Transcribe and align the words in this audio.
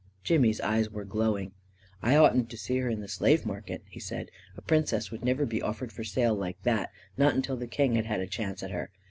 Jimmy's 0.23 0.59
eyes 0.61 0.89
were 0.89 1.03
glowing." 1.05 1.51
I 2.01 2.15
oughtn't 2.15 2.49
to 2.49 2.57
see 2.57 2.77
her 2.79 2.89
in 2.89 3.01
the 3.01 3.07
slave 3.07 3.45
market," 3.45 3.83
he 3.87 3.99
said. 3.99 4.31
"A 4.57 4.61
princess 4.63 5.11
would 5.11 5.23
never 5.23 5.45
be 5.45 5.61
offered 5.61 5.91
for 5.91 6.03
sale 6.03 6.33
like 6.33 6.59
that— 6.63 6.89
not 7.19 7.35
until 7.35 7.55
the 7.55 7.67
king 7.67 7.93
had 7.93 8.07
had 8.07 8.19
a 8.19 8.25
chance 8.25 8.63
at 8.63 8.71
her. 8.71 8.89